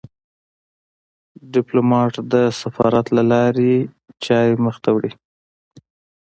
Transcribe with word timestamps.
ډيپلومات 1.53 2.13
د 2.31 2.35
سفارت 2.61 3.05
له 3.17 3.23
لارې 3.31 3.73
چارې 4.25 4.53
مخ 4.65 4.75
ته 4.83 4.89
وړي. 4.95 5.11